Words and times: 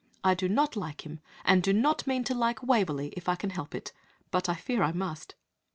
I 0.23 0.33
do 0.33 0.49
not 0.49 0.75
like 0.75 1.05
him, 1.05 1.19
and 1.45 1.61
do 1.61 1.71
not 1.73 2.07
mean 2.07 2.23
to 2.23 2.33
like 2.33 2.63
Waverley 2.63 3.09
if 3.15 3.29
I 3.29 3.35
can 3.35 3.51
help 3.51 3.75
it, 3.75 3.93
but 4.31 4.49
I 4.49 4.55
fear 4.55 4.81
I 4.81 4.91
must." 4.91 5.35